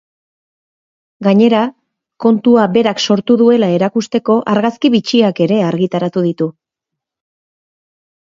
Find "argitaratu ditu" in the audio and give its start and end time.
5.69-6.49